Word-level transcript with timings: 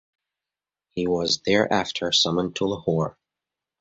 He 0.95 1.05
was 1.05 1.43
thereafter 1.45 2.11
summoned 2.11 2.55
to 2.55 2.65
Lahore. 2.65 3.19